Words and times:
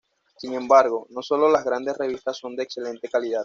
Sin 0.35 0.55
embargo, 0.55 1.05
no 1.11 1.21
solo 1.21 1.47
las 1.51 1.63
grandes 1.63 1.95
revistas 1.95 2.35
son 2.39 2.55
de 2.55 2.63
excelente 2.63 3.07
calidad. 3.07 3.39